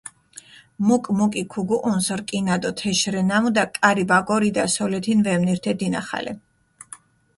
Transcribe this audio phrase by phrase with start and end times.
[0.87, 6.33] მუკ-მუკი ქუგუჸუნს რკინა დო თეშ რე ნამუდა, კარი ვაგორიდა სოლეთინ ვემნირთე დინახალე.